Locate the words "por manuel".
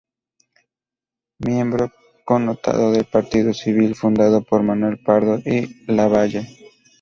4.41-4.97